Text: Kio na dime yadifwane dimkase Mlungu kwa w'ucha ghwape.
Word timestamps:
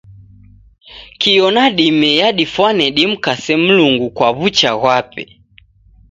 Kio 1.19 1.47
na 1.55 1.63
dime 1.77 2.11
yadifwane 2.21 2.85
dimkase 2.95 3.53
Mlungu 3.63 4.07
kwa 4.15 4.27
w'ucha 4.37 4.71
ghwape. 4.81 5.23